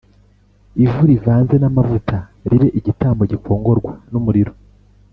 [0.85, 2.17] Ivu rivanze n amavuta
[2.49, 4.53] ribe igitambo gikongorwa n umuriro